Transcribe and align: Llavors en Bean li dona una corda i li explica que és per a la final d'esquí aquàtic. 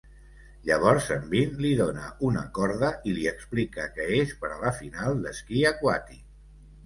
Llavors 0.67 1.07
en 1.15 1.27
Bean 1.33 1.51
li 1.65 1.73
dona 1.81 2.05
una 2.29 2.41
corda 2.59 2.89
i 3.11 3.13
li 3.17 3.27
explica 3.33 3.85
que 3.99 4.09
és 4.21 4.33
per 4.45 4.51
a 4.55 4.59
la 4.65 4.73
final 4.81 5.21
d'esquí 5.27 5.63
aquàtic. 5.73 6.25